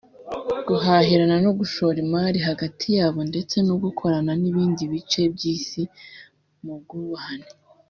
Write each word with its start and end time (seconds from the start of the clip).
guhahirana 0.67 1.35
no 1.45 1.51
gushora 1.59 1.97
imari 2.05 2.39
hagati 2.47 2.87
yabo 2.97 3.19
ndetse 3.29 3.55
no 3.67 3.75
gukorana 3.83 4.31
n’ibindi 4.41 4.83
bice 4.91 5.21
by’isi 5.33 5.83
mu 6.65 6.73
bwubahane 6.81 7.49